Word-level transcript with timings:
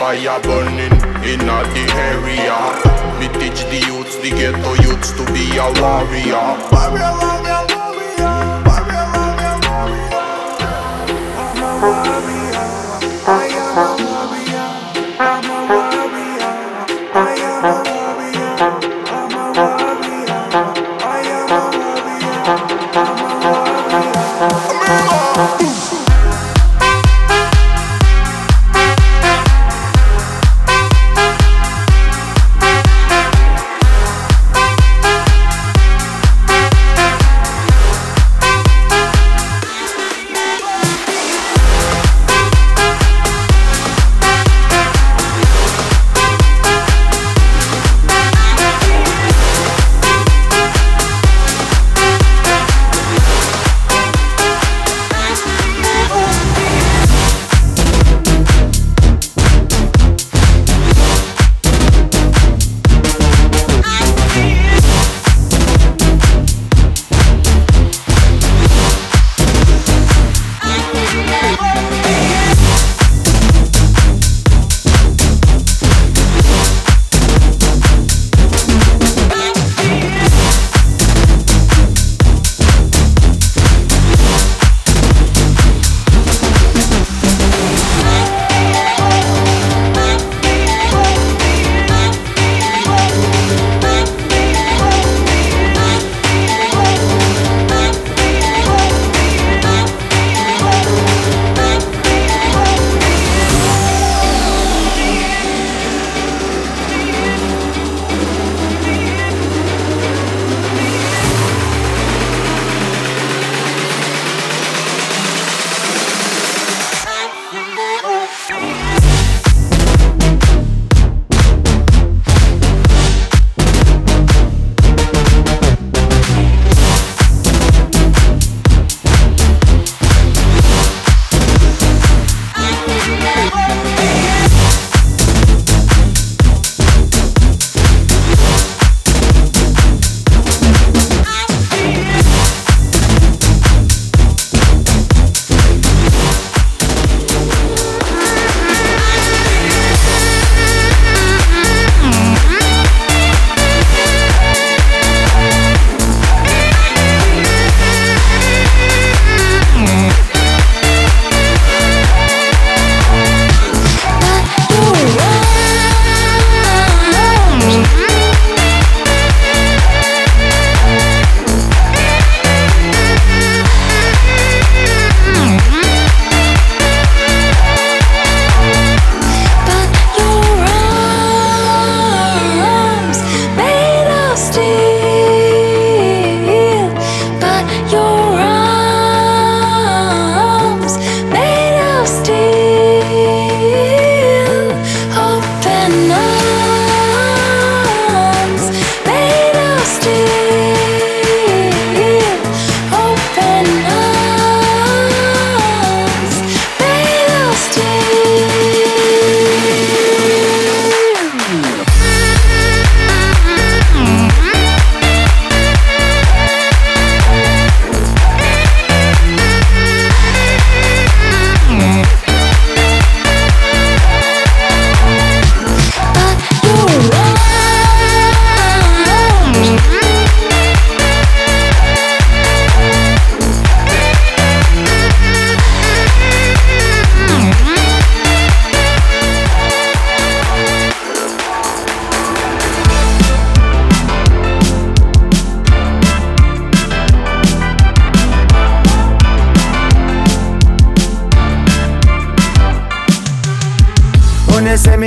Fire 0.00 0.40
burning 0.42 0.96
in 1.22 1.40
the 1.74 1.84
area. 2.10 2.56
Me 3.20 3.28
teach 3.38 3.64
the 3.68 3.78
youths, 3.86 4.16
the 4.16 4.30
ghetto 4.30 4.72
youths 4.82 5.12
to 5.12 5.24
be 5.32 5.44
a 5.56 5.68
warrior. 5.80 6.56
Warrior, 6.72 7.12
warrior, 7.20 7.62
warrior. 7.72 8.34
Warrior, 8.64 9.06
warrior, 9.14 9.56
warrior. 9.68 10.24
I'm 11.36 11.62
a 11.62 11.80
warrior. 11.84 12.66
I 13.26 13.59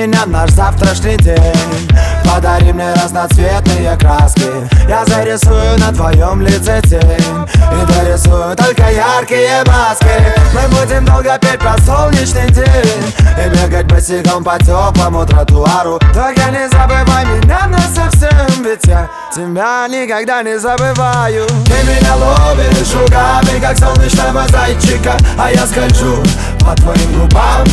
меня 0.07 0.25
наш 0.25 0.51
завтрашний 0.51 1.15
день. 1.17 1.89
Подари 2.25 2.73
мне 2.73 2.94
разноцветные 2.94 3.95
краски. 3.97 4.50
Я 4.88 5.05
зарисую 5.05 5.79
на 5.79 5.94
твоем 5.94 6.41
лице 6.41 6.81
тень. 6.83 7.00
И 7.01 7.94
дорисую 7.94 8.55
только 8.55 8.91
яркие 8.91 9.63
маски. 9.65 10.05
Мы 10.53 10.67
будем 10.75 11.05
долго 11.05 11.38
петь 11.39 11.59
про 11.59 11.77
солнечный 11.79 12.50
день. 12.50 13.13
И 13.38 13.50
бегать 13.50 13.85
босиком 13.85 14.44
по 14.44 14.57
теплому 14.59 15.25
тротуару. 15.25 16.00
Только 16.13 16.50
не 16.51 16.67
забывай 16.69 17.25
меня 17.25 17.67
на 17.67 17.79
совсем 17.79 18.63
Ведь 18.63 18.85
я 18.85 19.09
тебя 19.33 19.88
никогда 19.88 20.44
не 20.44 20.59
забываю. 20.59 21.47
Ты 21.65 21.83
меня 21.83 22.15
ловишь 22.15 22.94
руками, 22.94 23.59
как 23.61 23.77
солнечного 23.77 24.45
зайчика. 24.50 25.13
А 25.38 25.50
я 25.51 25.65
скольжу 25.65 26.21
по 26.59 26.75
твоим 26.75 27.19
губам 27.19 27.65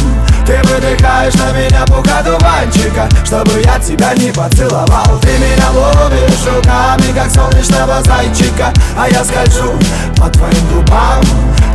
Ты 0.50 0.56
выдыхаешь 0.66 1.34
на 1.34 1.52
меня 1.52 1.84
пух 1.86 2.04
одуванчика 2.12 3.08
Чтобы 3.24 3.62
я 3.64 3.78
тебя 3.78 4.12
не 4.14 4.32
поцеловал. 4.32 5.20
Ты 5.22 5.28
меня 5.38 5.70
ловишь 5.70 6.44
руками, 6.44 7.14
как 7.14 7.30
солнечного 7.30 8.02
зайчика 8.02 8.72
А 8.98 9.08
я 9.08 9.24
скольжу 9.24 9.78
по 10.16 10.28
твоим 10.28 10.66
губам 10.72 11.22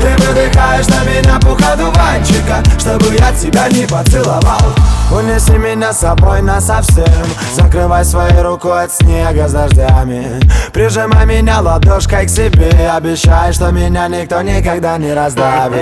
Ты 0.05 0.11
выдыхаешь 0.23 0.87
на 0.87 1.03
меня 1.03 1.39
пух 1.39 1.57
одуванчика 1.67 2.61
Чтобы 2.77 3.15
я 3.15 3.31
тебя 3.31 3.67
не 3.69 3.87
поцеловал. 3.87 4.61
Унеси 5.11 5.57
меня 5.57 5.93
с 5.93 5.99
собой 5.99 6.43
на 6.43 6.61
совсем 6.61 7.25
Закрывай 7.55 8.05
своей 8.05 8.39
рукой 8.41 8.83
от 8.83 8.91
снега 8.91 9.47
с 9.47 9.53
дождями. 9.53 10.39
Прижимай 10.73 11.25
меня 11.25 11.59
ладошкой 11.59 12.27
к 12.27 12.29
себе 12.29 12.69
Обещай, 12.95 13.51
что 13.51 13.71
меня 13.71 14.07
никто 14.07 14.43
никогда 14.43 14.99
не 14.99 15.11
раздавит. 15.11 15.81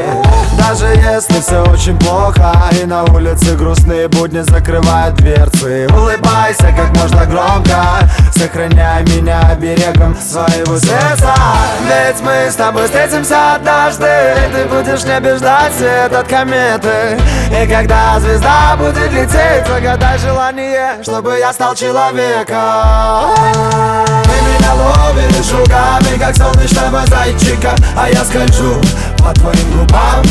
Даже 0.58 0.86
если 0.86 1.42
все 1.42 1.62
очень 1.64 2.00
плохо 2.00 2.54
И 2.82 2.86
на 2.86 3.04
улице 3.04 3.58
грустные 3.58 4.08
будни 4.08 4.40
закрывают 4.40 5.16
дверцы. 5.16 5.88
Улыбайся 5.90 6.74
как 6.78 6.96
можно 6.96 7.26
громко 7.26 8.10
Сохраняй 8.34 9.04
меня 9.04 9.54
берегом 9.56 10.16
своего 10.16 10.78
сердца. 10.80 11.36
Ведь 11.82 12.22
мы 12.22 12.50
с 12.50 12.56
тобой 12.56 12.86
встретимся 12.86 13.56
однажды 13.56 14.13
Ты 14.54 14.66
будешь 14.66 15.04
не 15.04 15.38
ждать 15.38 15.74
свет 15.74 16.14
от 16.14 16.28
кометы 16.28 17.18
И 17.52 17.68
когда 17.68 18.20
звезда 18.20 18.76
будет 18.78 19.12
лететь 19.12 19.68
Загадай 19.68 20.18
желание, 20.20 21.02
чтобы 21.02 21.38
я 21.40 21.52
стал 21.52 21.76
человеком. 21.76 22.56
Ты 24.24 24.42
меня 24.42 24.74
ловишь 24.74 25.52
руками, 25.52 26.20
как 26.20 26.36
солнечного 26.36 27.06
зайчика 27.08 27.76
А 27.98 28.10
я 28.10 28.24
скольжу 28.24 28.80
по 29.18 29.34
твоим 29.34 29.80
губам. 29.80 30.24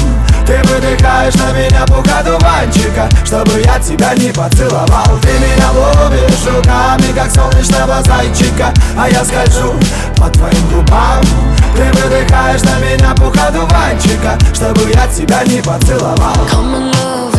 Ты 0.46 0.58
выдыхаешь 0.68 1.34
на 1.34 1.52
меня 1.52 1.84
пух 1.86 2.04
одуванчика 2.18 3.08
Чтобы 3.24 3.60
я 3.60 3.78
тебя 3.78 4.14
не 4.14 4.32
поцеловал. 4.32 5.18
Ты 5.20 5.32
меня 5.38 5.70
ловишь 5.72 6.46
руками, 6.46 7.12
как 7.14 7.30
солнечного 7.30 8.02
зайчика 8.02 8.72
А 8.96 9.08
я 9.08 9.24
скольжу 9.24 9.74
по 10.16 10.28
твоим 10.30 10.68
губам 10.68 11.51
Ты 11.74 11.82
выдыхаешь 12.00 12.62
на 12.62 12.78
меня 12.78 13.14
пух 13.14 13.34
одуванчика 13.36 14.38
Чтобы 14.52 14.90
я 14.90 15.06
тебя 15.06 15.42
не 15.44 15.60
поцеловал. 15.62 16.34
Common 16.50 16.92
love 16.92 17.31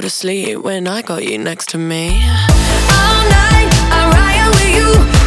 to 0.00 0.10
sleep 0.10 0.58
when 0.58 0.86
I 0.86 1.02
got 1.02 1.24
you 1.24 1.38
next 1.38 1.68
to 1.70 1.78
me? 1.78 2.08
All 2.08 3.22
night, 3.28 3.70
I 3.92 4.10
ride 4.12 4.48
with 4.48 5.14
you. 5.14 5.19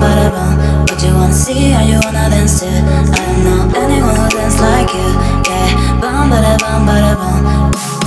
Bada. 0.00 0.26
What 0.88 1.02
you 1.02 1.14
wanna 1.14 1.32
see 1.32 1.74
or 1.74 1.82
you 1.82 1.98
wanna 2.04 2.30
dance 2.30 2.60
to? 2.60 2.66
I 2.66 2.70
don't 3.26 3.44
know 3.44 3.80
anyone 3.82 4.16
who 4.16 4.28
dance 4.30 4.60
like 4.60 4.92
you. 4.94 5.08
Yeah. 5.48 6.00
Bum 6.00 6.30
bada 6.30 6.58
bum 6.58 6.86
bada 6.86 7.12
bum. 7.16 8.03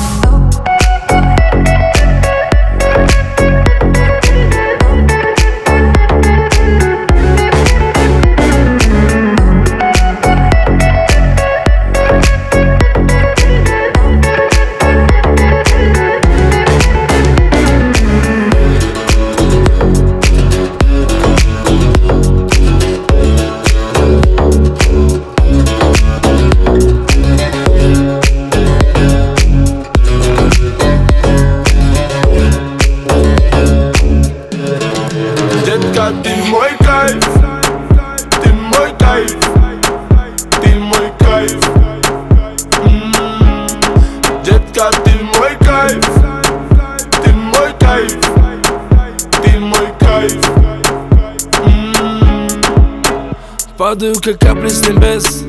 Падаю, 53.97 54.15
как 54.23 54.37
капли 54.37 54.67
с 54.67 54.87
небес. 54.87 55.43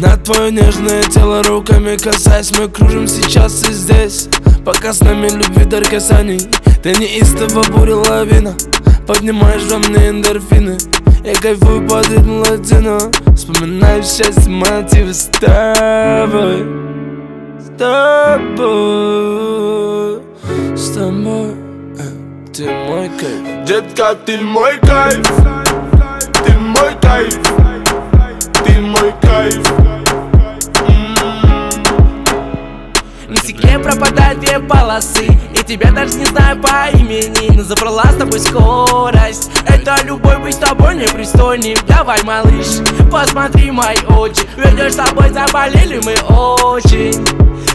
На 0.00 0.18
твое 0.18 0.52
нежное 0.52 1.02
тело 1.04 1.42
руками 1.42 1.96
касаясь 1.96 2.52
Мы 2.58 2.68
кружим 2.68 3.06
сейчас 3.06 3.66
и 3.66 3.72
здесь. 3.72 4.28
Пока 4.66 4.92
с 4.92 5.00
нами 5.00 5.30
любви 5.30 5.64
дар 5.64 5.82
касаний 5.82 6.40
Ты 6.82 6.92
неистово 6.92 7.64
буря 7.72 7.96
лавина 7.96 8.54
Поднимаешь 9.06 9.62
во 9.70 9.78
мне 9.78 10.10
эндорфины 10.10 10.76
Я 11.24 11.34
кайфую 11.36 11.88
под 11.88 12.10
ритм 12.10 12.40
латино. 12.40 12.98
Вспоминаю 13.34 14.02
счастье, 14.02 14.50
мотивы 14.50 15.14
с 15.14 15.30
тобой. 15.40 16.66
С 17.58 17.78
тобой. 17.78 18.66
С 20.76 20.90
тобой. 20.90 21.54
Э, 21.98 22.10
Ты 22.52 22.68
мой 22.68 23.10
кайф. 23.18 23.64
Детка, 23.66 24.14
ты 24.26 24.36
мой 24.36 24.78
кайф. 24.80 25.26
Ты 26.44 26.52
мой 26.58 26.94
кайф 27.00 27.55
Ты 28.76 28.82
мой 28.82 29.14
кайф. 29.22 29.72
На 33.26 33.36
стекле 33.36 33.78
пропадают 33.78 34.40
две 34.40 34.58
полосы 34.58 35.26
И 35.54 35.64
тебя 35.64 35.92
даже 35.92 36.16
не 36.16 36.26
знаю 36.26 36.60
по 36.60 36.90
имени 36.92 37.56
Но 37.56 37.62
забрала 37.62 38.04
с 38.04 38.16
тобой 38.16 38.38
скорость. 38.38 39.50
Это 39.66 39.96
любовь 40.04 40.40
быть 40.40 40.56
с 40.56 40.58
тобой 40.58 40.94
непристойным 40.94 41.74
Давай, 41.88 42.22
малыш, 42.24 42.82
посмотри 43.10 43.70
мои 43.70 43.96
очи. 44.10 44.42
Ведешь 44.58 44.92
с 44.92 44.96
тобой, 44.96 45.30
заболели 45.30 45.98
мы 46.00 46.14
очень. 46.36 47.24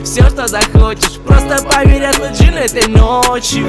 Все, 0.04 0.30
что 0.30 0.48
захочешь 0.48 1.18
Просто 1.26 1.66
поверь, 1.68 2.04
я 2.04 2.12
джин 2.12 2.54
этой 2.54 2.88
ночью. 2.88 3.66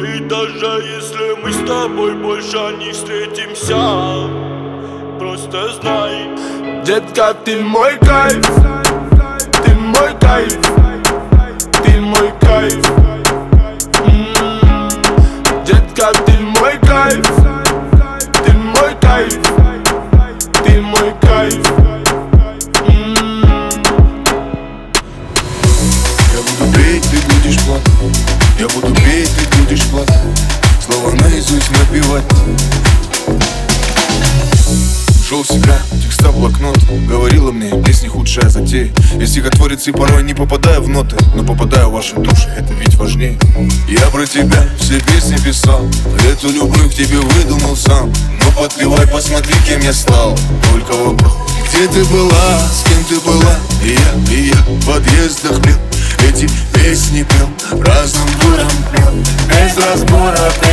И 0.00 0.20
даже 0.20 0.82
если 0.96 1.38
мы 1.42 1.52
с 1.52 1.68
тобой 1.68 2.14
больше 2.14 2.56
не 2.78 2.92
встретимся 2.92 4.51
Просто 5.22 5.68
знай 5.74 6.28
Детка, 6.84 7.32
ты 7.44 7.60
мой 7.60 7.96
кайф 7.98 8.44
Ты 9.64 9.74
мой 9.76 10.10
кайф 10.20 10.58
Ты 11.84 12.00
мой 12.00 12.32
кайф 12.40 12.90
М. 14.04 14.90
Детка, 15.64 16.12
ты 16.26 16.32
мой 16.40 16.76
кайф 16.78 17.24
Ты 18.44 18.52
мой 18.52 18.96
кайф 19.00 19.51
худшая 38.22 38.48
затея 38.48 38.88
Я 39.18 39.26
стихотворец 39.26 39.88
и 39.88 39.92
порой 39.92 40.22
не 40.22 40.32
попадаю 40.32 40.82
в 40.82 40.88
ноты 40.88 41.16
Но 41.34 41.42
попадаю 41.42 41.88
в 41.88 41.92
ваши 41.92 42.14
души, 42.14 42.48
это 42.56 42.72
ведь 42.74 42.94
важнее. 42.94 43.36
Я 43.88 44.06
про 44.10 44.24
тебя 44.26 44.64
все 44.78 45.00
песни 45.00 45.36
писал 45.44 45.84
Эту 46.30 46.50
любовь 46.52 46.94
тебе 46.94 47.18
выдумал 47.18 47.76
сам. 47.76 48.12
Но 48.38 48.62
подпевай, 48.62 49.06
посмотри, 49.08 49.54
кем 49.66 49.80
я 49.80 49.92
стал. 49.92 50.38
Только 50.72 50.92
вопрос 50.92 51.32
где 51.72 51.88
ты 51.88 52.04
была, 52.04 52.60
с 52.68 52.84
кем 52.86 53.02
ты 53.04 53.18
была? 53.26 53.56
И 53.82 53.92
я, 53.92 54.34
и 54.36 54.48
я 54.48 54.56
в 54.56 54.86
подъездах 54.86 55.60
пел 55.62 55.76
Эти 56.28 56.46
песни 56.74 57.24
пел, 57.24 57.80
разным 57.82 58.28
дурам 58.40 58.70
пел. 58.92 59.14
Без 59.48 59.76
разбора 59.78 60.52
пел 60.60 60.71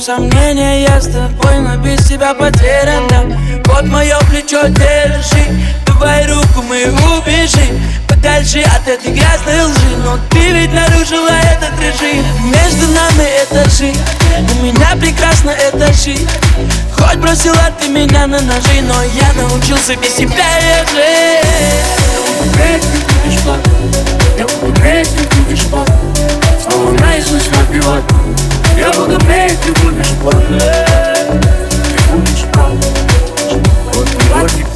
Сомнения 0.00 0.84
Я 0.84 0.98
с 0.98 1.08
тобой, 1.08 1.58
но 1.58 1.76
без 1.76 2.06
тебя 2.06 2.32
потерян 2.32 3.06
да. 3.08 3.22
Вот 3.66 3.84
мое 3.84 4.18
плечо 4.30 4.66
держи 4.68 5.44
Давай 5.84 6.26
руку 6.26 6.62
мы 6.62 6.86
убежим 7.18 7.78
Подальше 8.08 8.62
от 8.62 8.88
этой 8.88 9.12
грязной 9.12 9.62
лжи 9.62 9.96
Но 10.02 10.18
ты 10.30 10.52
ведь 10.52 10.72
нарушила 10.72 11.28
этот 11.28 11.78
режим. 11.78 12.24
Между 12.46 12.86
нами 12.92 13.28
этажи 13.44 13.92
У 14.38 14.64
меня 14.64 14.96
прекрасно 14.98 15.50
это 15.50 15.92
жить 15.92 16.26
Хоть 16.96 17.16
бросила 17.16 17.70
ты 17.78 17.88
меня 17.88 18.26
на 18.26 18.40
ножи 18.40 18.80
Но 18.80 19.02
я 19.02 19.32
научился 19.34 19.96
без 19.96 20.14
тебя 20.14 20.44
жить 20.94 21.44
Я 24.38 24.46
буду 24.46 24.80
петь, 24.80 25.10
ты 25.10 25.36
будешь 25.42 25.66
плакать 25.66 25.92
Слова 26.64 26.92
наизусть 26.92 27.50
напевать 27.50 28.04
Я 28.80 28.90
буду 28.92 29.18
петь, 29.26 29.58
ты 29.60 29.72
будешь 29.82 30.08
плакать 30.22 30.46
Ты 31.28 32.16
будешь 32.16 32.44
плакать 32.50 32.80
Вот 33.92 34.08
вот 34.32 34.69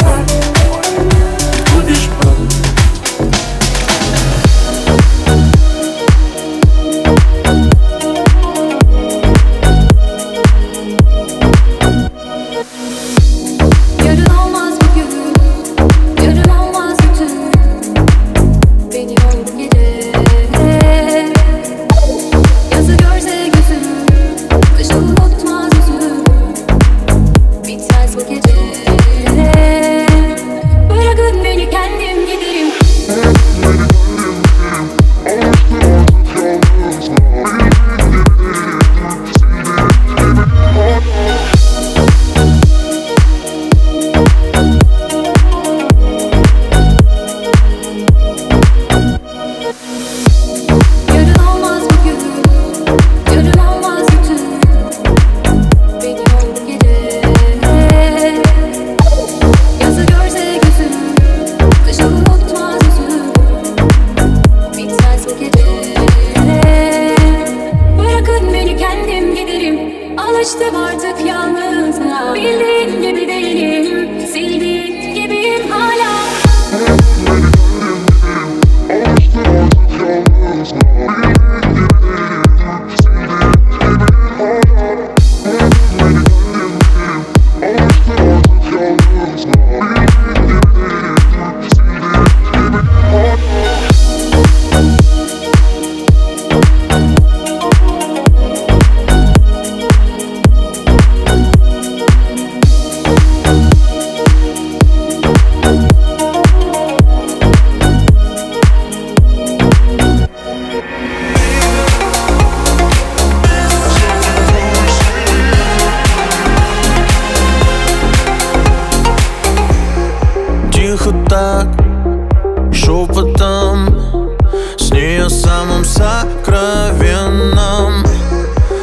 С 125.05 125.07
нее 125.07 125.29
самым 125.29 125.85
сокровенным 125.85 128.07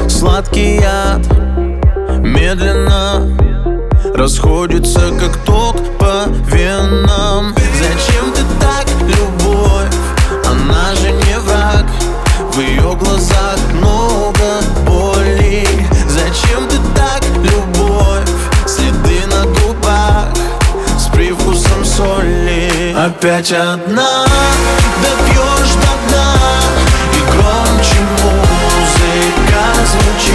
Сладкий 0.08 0.76
яд 0.76 1.26
Медленно 2.20 3.28
Расходится, 4.14 5.10
как 5.20 5.36
ток 5.38 5.78
по 5.98 6.28
венам. 6.54 7.08
Нам 7.08 7.56
Зачем 7.56 8.32
ты 8.36 8.42
так, 8.60 8.86
любовь? 9.02 9.90
Она 10.46 10.94
же 10.94 11.12
не 11.12 11.40
враг. 11.40 11.88
В 12.54 12.60
ее 12.60 12.96
глазах 13.00 13.58
много 13.74 14.62
боли. 14.86 15.68
Зачем 16.08 16.68
ты 16.70 16.78
так, 16.94 17.24
любовь? 17.38 18.30
Следы 18.68 19.26
на 19.26 19.46
губах 19.60 20.28
С 21.00 21.08
привкусом 21.08 21.84
соли. 21.84 22.94
Опять 22.96 23.52
одна 23.52 24.28
doesn't 29.94 30.20
change 30.20 30.31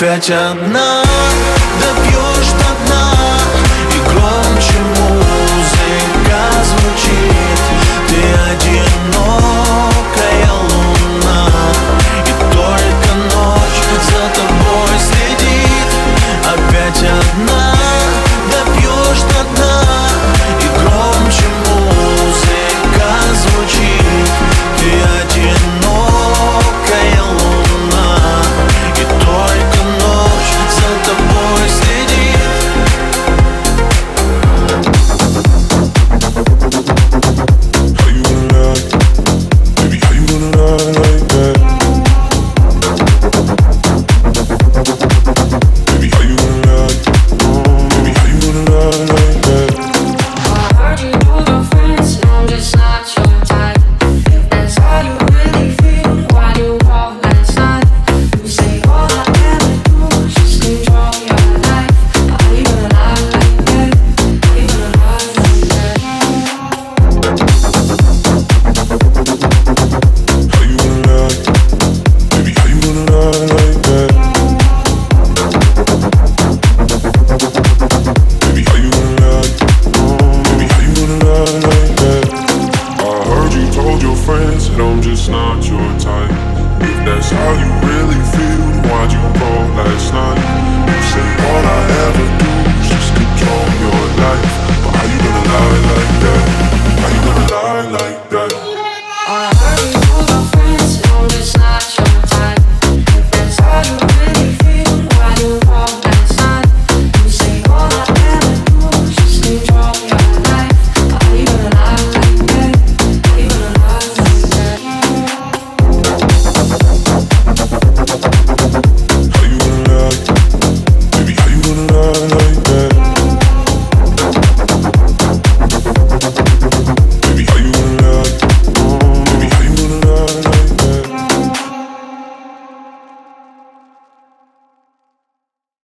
Опять 0.00 0.30
одна 0.30 1.09